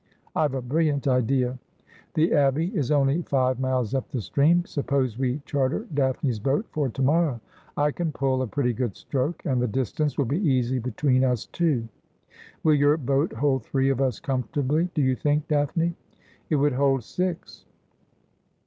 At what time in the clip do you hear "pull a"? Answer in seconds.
8.11-8.47